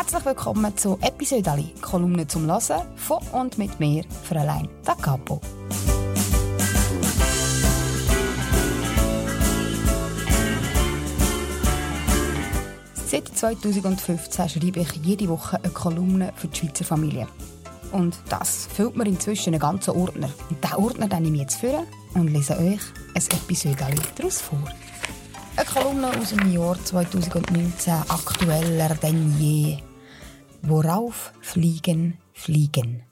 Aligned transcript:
Herzlich 0.00 0.24
willkommen 0.24 0.74
zu 0.78 0.98
Episode 1.02 1.50
Ali, 1.50 1.74
Kolumne 1.82 2.26
zum 2.26 2.46
Hören 2.46 2.80
von 2.96 3.18
und 3.32 3.58
mit 3.58 3.78
mir, 3.78 4.02
Fräulein 4.26 4.66
Da 4.82 4.94
Capo. 4.94 5.42
Seit 12.94 13.28
2015 13.28 14.48
schreibe 14.48 14.80
ich 14.80 14.90
jede 15.04 15.28
Woche 15.28 15.58
eine 15.62 15.70
Kolumne 15.70 16.32
für 16.34 16.48
die 16.48 16.58
Schweizer 16.60 16.86
Familie. 16.86 17.28
Und 17.92 18.16
das 18.30 18.68
füllt 18.74 18.96
mir 18.96 19.04
inzwischen 19.04 19.52
einen 19.52 19.60
ganzen 19.60 19.90
Ordner. 19.90 20.30
Und 20.48 20.64
diesen 20.64 20.76
Ordner 20.76 21.20
nehme 21.20 21.36
ich 21.36 21.42
jetzt 21.42 21.60
vor 21.60 21.84
und 22.14 22.28
lese 22.28 22.56
euch 22.56 22.80
ein 23.14 23.22
Episode 23.36 23.76
daraus 24.16 24.40
vor. 24.40 24.64
Eine 25.56 25.66
Kolumne 25.66 26.08
aus 26.08 26.30
dem 26.30 26.50
Jahr 26.50 26.82
2019, 26.82 27.92
aktueller 28.08 28.94
denn 28.94 29.38
je. 29.38 29.76
Worauf 30.62 31.32
fliegen, 31.40 32.18
fliegen. 32.34 33.02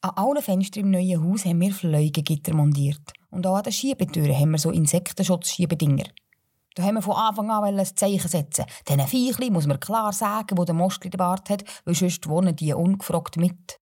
An 0.00 0.10
allen 0.16 0.42
Fenstern 0.42 0.84
im 0.84 0.90
neuen 0.90 1.24
Haus 1.24 1.44
haben 1.44 1.60
wir 1.60 1.72
Fleugegitter 1.72 2.52
montiert. 2.52 3.12
Und 3.30 3.46
auch 3.46 3.54
an 3.54 3.62
den 3.62 3.72
Schiebetüren 3.72 4.36
haben 4.36 4.50
wir 4.50 4.58
so 4.58 4.70
Insektenschutzschiebedinger. 4.70 6.06
Da 6.74 6.82
haben 6.82 6.96
wir 6.96 7.02
von 7.02 7.14
Anfang 7.14 7.48
an 7.50 7.62
ein 7.62 7.86
Zeichen 7.86 8.28
setzen. 8.28 8.64
Diesen 8.88 9.06
Viechli 9.06 9.50
muss 9.50 9.68
man 9.68 9.78
klar 9.78 10.12
sagen, 10.12 10.58
wo 10.58 10.64
der 10.64 10.74
Mostli 10.74 11.10
den 11.10 11.18
Bart 11.18 11.48
hat, 11.48 11.62
weil 11.84 11.94
sonst 11.94 12.28
wohnen 12.28 12.56
die 12.56 12.74
ungefragt 12.74 13.36
mit. 13.36 13.78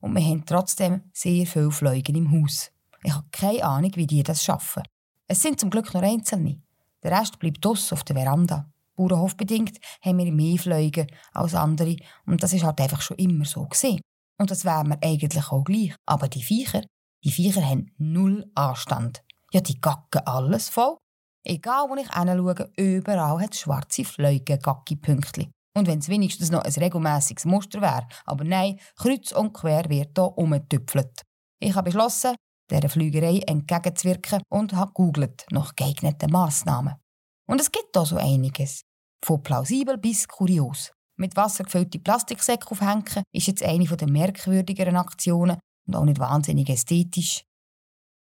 Und 0.00 0.14
wir 0.14 0.22
haben 0.22 0.46
trotzdem 0.46 1.02
sehr 1.12 1.46
viele 1.46 1.72
Fleugen 1.72 2.14
im 2.14 2.30
Haus. 2.30 2.70
Ich 3.02 3.12
habe 3.12 3.26
keine 3.32 3.64
Ahnung, 3.64 3.90
wie 3.96 4.06
die 4.06 4.22
das 4.22 4.44
schaffen. 4.44 4.84
Es 5.26 5.42
sind 5.42 5.58
zum 5.58 5.70
Glück 5.70 5.92
nur 5.92 6.04
Einzelne. 6.04 6.62
Der 7.02 7.18
Rest 7.18 7.40
bleibt 7.40 7.64
draussen 7.64 7.94
auf 7.94 8.04
der 8.04 8.16
Veranda. 8.16 8.70
Bauernhofbedingt 9.08 9.78
haben 10.02 10.18
wir 10.18 10.32
mehr 10.32 10.58
Fleugen 10.58 11.06
als 11.32 11.54
andere 11.54 11.96
und 12.26 12.42
das 12.42 12.52
ist 12.52 12.64
halt 12.64 12.80
einfach 12.80 13.00
schon 13.00 13.16
immer 13.18 13.44
so 13.44 13.66
gesehen. 13.66 14.00
Und 14.38 14.50
das 14.50 14.64
wäre 14.64 14.84
mir 14.84 14.98
eigentlich 15.02 15.50
auch 15.50 15.64
gleich. 15.64 15.94
Aber 16.06 16.28
die 16.28 16.42
Viecher, 16.42 16.82
die 17.24 17.30
Viecher 17.30 17.62
haben 17.62 17.92
null 17.98 18.50
Anstand. 18.54 19.22
Ja, 19.52 19.60
die 19.60 19.80
gacken 19.80 20.26
alles 20.26 20.68
voll 20.68 20.96
Egal, 21.44 21.88
wo 21.88 21.96
ich 21.96 22.12
hinschaue, 22.12 22.70
überall 22.76 23.40
hat 23.40 23.56
schwarze 23.56 24.04
Fleuge, 24.04 24.58
Gacki-Pünktchen. 24.58 25.50
Und 25.74 25.86
wenn 25.86 26.00
es 26.00 26.08
wenigstens 26.08 26.50
noch 26.50 26.62
ein 26.62 26.72
regelmäßiges 26.72 27.46
Muster 27.46 27.80
wäre. 27.80 28.06
Aber 28.26 28.44
nein, 28.44 28.78
kreuz 28.96 29.32
und 29.32 29.54
quer 29.54 29.88
wird 29.88 30.18
hier 30.18 30.36
umgetüpfelt. 30.36 31.22
Ich 31.60 31.74
habe 31.74 31.90
beschlossen, 31.90 32.34
dieser 32.70 32.88
Flügerei 32.88 33.40
entgegenzuwirken 33.46 34.42
und 34.50 34.74
habe 34.74 34.92
googelt 34.92 35.46
nach 35.50 35.74
geeigneten 35.74 36.30
Massnahmen. 36.30 36.96
Und 37.48 37.60
es 37.60 37.72
gibt 37.72 37.96
da 37.96 38.04
so 38.04 38.16
einiges. 38.16 38.82
Von 39.22 39.42
plausibel 39.42 39.98
bis 39.98 40.26
kurios. 40.26 40.92
Mit 41.16 41.36
Wasser 41.36 41.64
gefüllte 41.64 41.98
Plastiksäcke 41.98 42.70
aufhängen 42.70 43.22
ist 43.32 43.46
jetzt 43.46 43.62
eine 43.62 43.84
der 43.84 44.08
merkwürdigeren 44.08 44.96
Aktionen 44.96 45.58
und 45.86 45.96
auch 45.96 46.04
nicht 46.04 46.18
wahnsinnig 46.18 46.70
ästhetisch. 46.70 47.44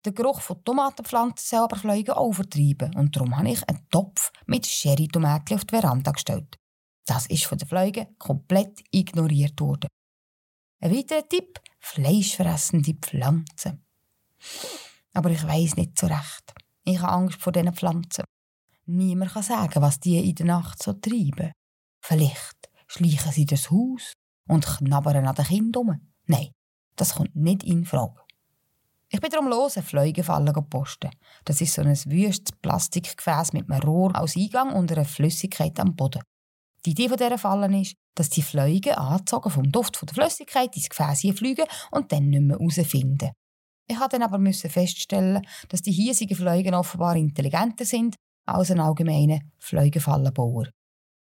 Der 0.05 0.13
Geruch 0.13 0.41
von 0.41 0.63
Tomatenpflanzen 0.63 1.45
soll 1.45 1.65
aber 1.65 1.75
Fliegen 1.75 2.11
auch 2.11 2.33
vertreiben 2.33 2.95
und 2.95 3.15
darum 3.15 3.37
habe 3.37 3.51
ich 3.51 3.67
einen 3.67 3.87
Topf 3.89 4.31
mit 4.45 4.65
Sherry-Tomaten 4.65 5.55
auf 5.55 5.65
die 5.65 5.75
Veranda 5.75 6.11
gestellt. 6.11 6.57
Das 7.05 7.25
ist 7.25 7.45
von 7.45 7.57
den 7.57 7.67
Fliegen 7.67 8.17
komplett 8.17 8.81
ignoriert 8.91 9.59
worden. 9.59 9.89
Ein 10.81 10.95
weiterer 10.95 11.27
Tipp: 11.27 11.59
fleischfressende 11.79 12.93
Pflanzen. 12.93 13.83
Aber 15.13 15.31
ich 15.31 15.43
weiß 15.45 15.75
nicht 15.75 15.99
so 15.99 16.07
recht. 16.07 16.53
Ich 16.83 16.99
habe 16.99 17.11
Angst 17.11 17.41
vor 17.41 17.51
diesen 17.51 17.73
Pflanzen. 17.73 18.23
Niemand 18.91 19.33
kann 19.33 19.43
sagen, 19.43 19.83
was 19.83 19.99
die 19.99 20.17
in 20.17 20.33
der 20.33 20.47
Nacht 20.47 20.81
so 20.81 20.93
treiben. 20.93 21.51
Vielleicht 22.03 22.69
schleichen 22.87 23.31
sie 23.31 23.45
durchs 23.45 23.69
Haus 23.69 24.13
und 24.47 24.65
knabbern 24.65 25.27
an 25.27 25.35
den 25.35 25.45
Kindern 25.45 26.11
Nein, 26.25 26.49
das 26.95 27.13
kommt 27.13 27.35
nicht 27.35 27.63
in 27.63 27.85
Frage. 27.85 28.19
Ich 29.09 29.21
bin 29.21 29.29
darum 29.29 29.47
los, 29.47 29.77
eine 29.77 29.85
Fleugenfalle 29.85 30.53
posten. 30.53 31.11
Das 31.45 31.61
ist 31.61 31.73
so 31.73 31.83
ein 31.83 31.95
wüstes 32.05 32.57
Plastikgefäß 32.63 33.53
mit 33.53 33.69
einem 33.69 33.81
Rohr 33.81 34.15
als 34.15 34.35
Eingang 34.35 34.73
und 34.73 34.91
einer 34.91 35.05
Flüssigkeit 35.05 35.79
am 35.79 35.95
Boden. 35.95 36.23
Die 36.83 36.91
Idee 36.91 37.09
dieser 37.09 37.37
Falle 37.37 37.81
ist, 37.81 37.93
dass 38.15 38.31
die 38.31 38.41
Fliegen 38.41 38.95
angezogen 38.95 39.51
vom 39.51 39.71
Duft 39.71 40.01
der 40.01 40.15
Flüssigkeit 40.15 40.75
ins 40.75 40.89
Gefäß 40.89 41.21
fliegen 41.37 41.65
und 41.91 42.11
dann 42.11 42.29
nicht 42.29 42.41
mehr 42.41 42.57
herausfinden. 42.57 43.33
Ich 43.87 43.97
musste 43.99 44.17
dann 44.17 44.23
aber 44.23 44.51
feststellen, 44.51 45.45
dass 45.67 45.83
die 45.83 45.91
hiesigen 45.91 46.35
Fliegen 46.35 46.73
offenbar 46.73 47.15
intelligenter 47.15 47.85
sind 47.85 48.15
als 48.53 48.71
ein 48.71 48.79
allgemeiner 48.79 49.39
Fleugenfallenbauer. 49.59 50.67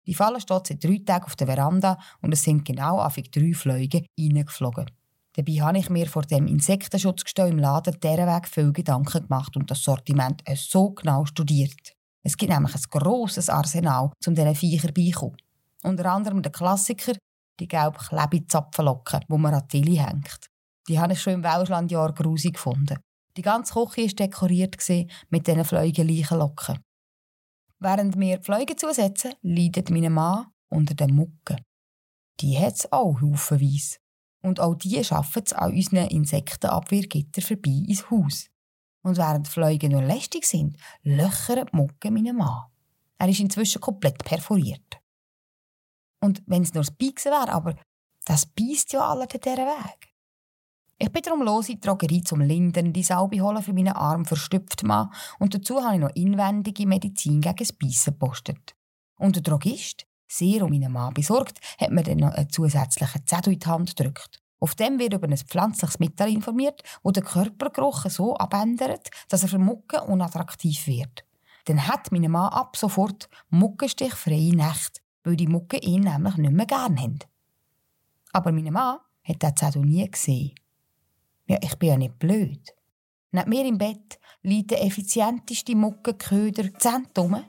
Die 0.06 0.14
Falle 0.14 0.41
steht 0.41 0.66
seit 0.66 0.82
drei 0.82 1.00
Tagen 1.04 1.25
auf 1.25 1.36
der 1.36 1.47
Veranda 1.47 1.98
und 2.20 2.32
es 2.32 2.42
sind 2.42 2.64
genau 2.64 2.98
auf 3.00 3.14
drei 3.14 3.53
Fliegen 3.54 4.06
reingeflogen. 4.19 4.91
Dabei 5.36 5.53
habe 5.60 5.78
ich 5.78 5.91
mir 5.91 6.09
vor 6.09 6.22
dem 6.22 6.47
Insektenschutzgestell 6.48 7.50
im 7.50 7.59
Laden 7.59 7.97
dieser 8.03 8.26
Weg 8.26 8.48
viel 8.48 8.72
Gedanken 8.72 9.22
gemacht 9.22 9.56
und 9.56 9.70
das 9.70 9.82
Sortiment 9.82 10.42
so 10.56 10.91
genau 10.91 11.25
studiert. 11.25 11.94
Es 12.22 12.36
gibt 12.36 12.53
nämlich 12.53 12.75
ein 12.75 12.82
grosses 12.91 13.48
Arsenal, 13.48 14.10
um 14.26 14.34
diesen 14.34 14.54
Viechern 14.54 14.92
beizukommen. 14.92 15.36
Unter 15.82 16.06
anderem 16.06 16.42
der 16.42 16.53
Klassiker, 16.53 17.12
die 17.59 17.69
gelbe 17.69 17.98
Klebezapfenlocken, 17.98 19.20
die 19.30 19.38
man 19.38 19.54
an 19.54 19.69
Tilly 19.69 19.97
hängt. 19.97 20.48
Die 20.88 20.98
habe 20.98 21.12
ich 21.12 21.22
schon 21.22 21.34
im 21.34 21.44
Welschlandjahr 21.44 22.12
grusig 22.12 22.54
gefunden. 22.54 22.98
Die 23.36 23.42
ganze 23.42 23.72
Küche 23.75 24.03
war 24.03 24.09
dekoriert 24.09 24.76
mit 25.30 25.47
diesen 25.47 25.64
fleugeligen 25.64 26.38
Locken. 26.38 26.80
Während 27.80 28.18
wir 28.18 28.38
die 28.38 28.44
Fliegen 28.44 28.76
zusetzen, 28.76 29.32
leidet 29.41 29.88
meine 29.88 30.10
Mann 30.10 30.48
unter 30.68 30.94
den 30.94 31.14
Mucken. 31.14 31.64
Die 32.41 32.58
hat 32.58 32.74
es 32.74 32.92
auch 32.92 33.20
haufenweise. 33.22 33.96
Und 34.42 34.60
auch 34.60 34.74
die 34.74 35.02
schaffen 35.02 35.42
es 35.44 35.54
an 35.54 35.72
unseren 35.72 36.08
Insektenabwehrgitter 36.08 37.41
vorbei 37.41 37.84
ins 37.88 38.10
Haus. 38.10 38.50
Und 39.02 39.16
während 39.16 39.46
die 39.46 39.50
Fliegen 39.50 39.92
nur 39.92 40.02
lästig 40.02 40.44
sind, 40.44 40.76
löchern 41.02 41.66
die 41.72 41.76
Mucke 41.76 42.10
meinen 42.10 42.36
Mann. 42.36 42.66
Er 43.18 43.28
ist 43.28 43.41
inzwischen 43.41 43.80
komplett 43.80 44.22
perforiert. 44.24 45.00
Und 46.22 46.42
wenn 46.47 46.62
es 46.62 46.74
nur 46.74 46.84
das 46.84 46.94
Pieksen 46.94 47.32
wäre, 47.32 47.50
aber 47.50 47.76
das 48.26 48.44
beißt 48.44 48.92
ja 48.92 49.08
alle 49.08 49.26
diesen 49.26 49.56
Weg. 49.56 50.09
Ich 51.02 51.10
bin 51.10 51.22
darum 51.22 51.40
los 51.40 51.70
in 51.70 51.76
die 51.76 51.80
Drogerie 51.80 52.22
zum 52.22 52.42
Lindern, 52.42 52.92
die 52.92 53.02
Salbe 53.02 53.40
holen 53.40 53.62
für 53.62 53.72
meinen 53.72 53.94
Arm 53.94 54.26
verstüpft 54.26 54.82
Mann 54.82 55.10
und 55.38 55.54
dazu 55.54 55.82
habe 55.82 55.94
ich 55.94 56.00
noch 56.00 56.14
inwendige 56.14 56.86
Medizin 56.86 57.40
gegen 57.40 57.56
das 57.56 57.72
Beißen 57.72 58.12
gepostet. 58.12 58.74
Und 59.16 59.34
der 59.34 59.42
Drogist, 59.42 60.04
sehr 60.28 60.62
um 60.62 60.68
meinen 60.68 60.92
Mann 60.92 61.14
besorgt, 61.14 61.58
hat 61.80 61.90
mir 61.90 62.02
dann 62.02 62.18
noch 62.18 62.34
einen 62.34 62.50
zusätzlichen 62.50 63.26
Zettel 63.26 63.54
in 63.54 63.60
die 63.60 63.66
Hand 63.66 63.96
gedrückt. 63.96 64.42
Auf 64.58 64.74
dem 64.74 64.98
wird 64.98 65.14
über 65.14 65.26
ein 65.26 65.38
pflanzliches 65.38 66.00
Mittel 66.00 66.28
informiert, 66.28 66.82
das 67.02 67.12
den 67.14 67.24
Körpergeruch 67.24 68.04
so 68.10 68.36
abändert, 68.36 69.08
dass 69.30 69.42
er 69.42 69.48
für 69.48 69.58
Mucke 69.58 70.02
unattraktiv 70.02 70.86
wird. 70.86 71.24
Dann 71.64 71.88
hat 71.88 72.12
mein 72.12 72.30
Mann 72.30 72.52
ab 72.52 72.76
sofort 72.76 73.30
muckenstichfreie 73.48 74.54
Nächte, 74.54 75.00
weil 75.24 75.36
die 75.36 75.46
Mucke 75.46 75.78
ihn 75.78 76.02
nämlich 76.02 76.36
nicht 76.36 76.52
mehr 76.52 76.66
gern 76.66 77.00
haben. 77.00 77.20
Aber 78.34 78.52
mein 78.52 78.70
Mann 78.70 78.98
hat 79.24 79.40
diesen 79.40 79.56
Zettel 79.56 79.82
nie 79.86 80.10
gesehen. 80.10 80.59
Ja, 81.50 81.58
ich 81.62 81.76
bin 81.80 81.88
ja 81.88 81.96
nicht 81.96 82.16
blöd. 82.20 82.60
Neben 83.32 83.50
mir 83.50 83.66
im 83.66 83.76
Bett 83.76 84.20
liegt 84.44 84.70
der 84.70 84.84
effizienteste 84.84 85.74
Muckenköder 85.74 86.72
Zent 86.78 87.18
um. 87.18 87.42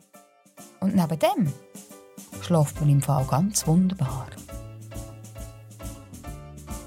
Und 0.80 0.96
neben 0.96 1.20
dem 1.20 1.54
schläft 2.42 2.80
man 2.80 2.90
im 2.90 3.00
Fall 3.00 3.24
ganz 3.30 3.68
wunderbar. 3.68 4.26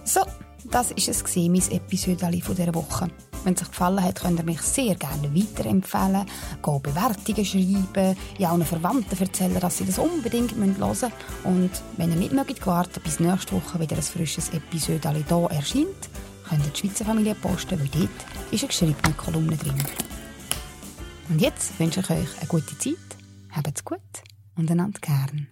So, 0.02 0.22
das 0.64 0.90
war 0.90 0.96
es, 0.96 1.36
mein 1.36 1.70
Episode 1.70 2.40
von 2.42 2.56
dieser 2.56 2.74
Woche. 2.74 3.08
Wenn 3.44 3.54
es 3.54 3.62
euch 3.62 3.68
gefallen 3.68 4.02
hat, 4.02 4.20
könnt 4.20 4.40
ihr 4.40 4.44
mich 4.44 4.62
sehr 4.62 4.96
gerne 4.96 5.32
weiterempfehlen, 5.32 6.26
go 6.62 6.80
Bewertungen 6.80 7.44
schreiben, 7.44 8.16
ja 8.38 8.50
allen 8.50 8.64
Verwandten 8.64 9.20
erzählen, 9.20 9.60
dass 9.60 9.78
sie 9.78 9.86
das 9.86 10.00
unbedingt 10.00 10.56
hören 10.56 10.76
müssen. 10.80 11.12
Und 11.44 11.70
wenn 11.96 12.10
ihr 12.10 12.16
nicht 12.16 12.32
mögt 12.32 12.66
warten, 12.66 13.00
bis 13.04 13.20
nächste 13.20 13.54
Woche 13.54 13.78
wieder 13.78 13.94
ein 13.94 14.02
frisches 14.02 14.48
Episode 14.48 15.12
hier 15.12 15.50
erscheint, 15.52 16.10
könnt 16.48 16.64
ihr 16.64 16.70
die 16.70 16.78
Schweizer 16.78 17.04
Familie 17.04 17.34
posten, 17.34 17.78
weil 17.78 17.88
dort 17.88 18.10
ist 18.50 18.62
eine 18.62 18.68
geschriebene 18.68 19.14
Kolumne 19.14 19.56
drin. 19.56 19.82
Und 21.28 21.40
jetzt 21.40 21.78
wünsche 21.78 22.00
ich 22.00 22.10
euch 22.10 22.38
eine 22.38 22.48
gute 22.48 22.78
Zeit, 22.78 22.94
habt's 23.50 23.84
gut 23.84 24.00
und 24.56 24.70
einander 24.70 25.00
gern. 25.00 25.48